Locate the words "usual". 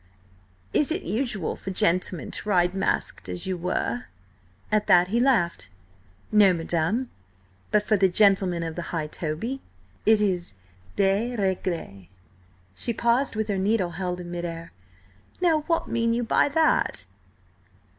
1.03-1.55